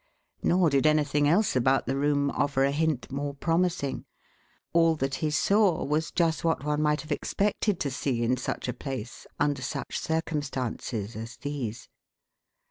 [0.41, 4.03] Nor did anything else about the room offer a hint more promising.
[4.73, 8.67] All that he saw was just what one might have expected to see in such
[8.67, 11.87] a place under such circumstances as these.